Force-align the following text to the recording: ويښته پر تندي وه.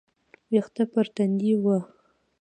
ويښته 0.51 0.83
پر 0.91 1.05
تندي 1.15 1.53
وه. 1.63 1.77